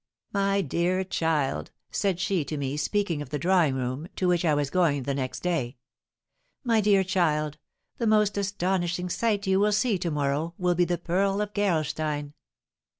"My 0.33 0.61
dear 0.61 1.03
child," 1.03 1.69
said 1.91 2.19
she 2.19 2.43
to 2.45 2.57
me, 2.57 2.75
speaking 2.75 3.21
of 3.21 3.29
the 3.29 3.37
drawing 3.37 3.75
room, 3.75 4.07
to 4.15 4.27
which 4.27 4.43
I 4.43 4.55
was 4.55 4.71
going 4.71 5.03
the 5.03 5.13
next 5.13 5.41
day, 5.41 5.77
"my 6.63 6.81
dear 6.81 7.03
child, 7.03 7.59
the 7.99 8.07
most 8.07 8.35
astonishing 8.35 9.09
sight 9.11 9.45
you 9.45 9.59
will 9.59 9.71
see 9.71 9.99
to 9.99 10.09
morrow 10.09 10.55
will 10.57 10.73
be 10.73 10.85
the 10.85 10.97
pearl 10.97 11.39
of 11.39 11.53
Gerolstein." 11.53 12.33